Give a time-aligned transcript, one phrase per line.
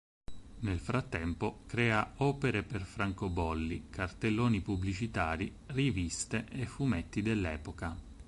[0.61, 7.95] Nel frattempo crea opere per francobolli, cartelloni pubblicitari, riviste e fumetti dell'epoca.